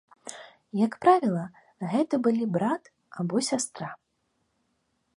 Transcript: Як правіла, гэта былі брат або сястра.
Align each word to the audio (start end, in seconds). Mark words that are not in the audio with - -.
Як 0.85 0.97
правіла, 1.05 1.43
гэта 1.93 2.21
былі 2.29 2.43
брат 2.57 2.83
або 3.25 3.35
сястра. 3.53 3.89